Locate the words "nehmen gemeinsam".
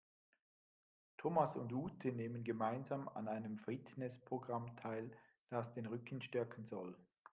2.11-3.07